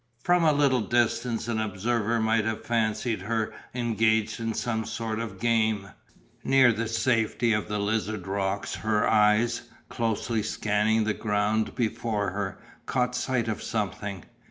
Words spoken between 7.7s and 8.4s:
Lizard